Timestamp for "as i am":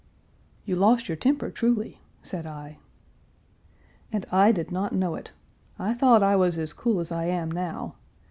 6.99-7.51